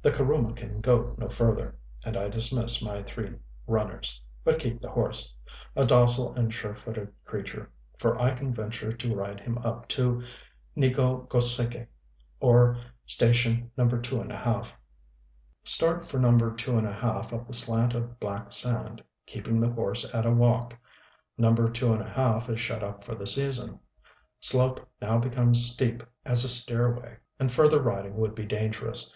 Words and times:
The 0.00 0.10
kuruma 0.10 0.54
can 0.56 0.80
go 0.80 1.14
no 1.18 1.28
further; 1.28 1.76
and 2.02 2.16
I 2.16 2.28
dismiss 2.30 2.82
my 2.82 3.02
three 3.02 3.34
runners, 3.66 4.22
but 4.42 4.58
keep 4.58 4.80
the 4.80 4.88
horse, 4.88 5.34
a 5.76 5.84
docile 5.84 6.32
and 6.34 6.50
surefooted 6.50 7.12
creature; 7.26 7.68
for 7.98 8.18
I 8.18 8.30
can 8.30 8.54
venture 8.54 8.90
to 8.94 9.14
ride 9.14 9.38
him 9.38 9.58
up 9.58 9.86
to 9.88 10.22
Ni 10.74 10.88
g┼Ź 10.94 11.28
gos├®ki, 11.28 11.86
or 12.40 12.78
Station 13.04 13.70
No. 13.76 13.86
2 13.86 14.16
1/2. 14.16 14.72
Start 15.62 16.06
for 16.06 16.18
No. 16.18 16.38
2 16.54 16.70
1/2 16.72 17.32
up 17.34 17.46
the 17.46 17.52
slant 17.52 17.92
of 17.92 18.18
black 18.18 18.52
sand, 18.52 19.04
keeping 19.26 19.60
the 19.60 19.72
horse 19.72 20.08
at 20.14 20.24
a 20.24 20.32
walk. 20.32 20.74
No. 21.36 21.54
2 21.54 21.84
1/2 21.88 22.48
is 22.48 22.58
shut 22.62 22.82
up 22.82 23.04
for 23.04 23.14
the 23.14 23.26
season.... 23.26 23.78
Slope 24.40 24.88
now 25.02 25.18
becomes 25.18 25.70
steep 25.70 26.02
as 26.24 26.44
a 26.44 26.48
stairway, 26.48 27.18
and 27.38 27.52
further 27.52 27.82
riding 27.82 28.16
would 28.16 28.34
be 28.34 28.46
dangerous. 28.46 29.12